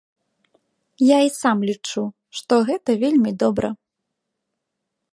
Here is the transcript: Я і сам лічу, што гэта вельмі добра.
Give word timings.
Я 1.15 1.19
і 1.27 1.33
сам 1.41 1.57
лічу, 1.71 2.03
што 2.39 2.53
гэта 2.71 2.99
вельмі 3.05 3.31
добра. 3.45 3.69